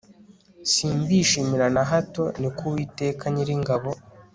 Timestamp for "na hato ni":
1.75-2.49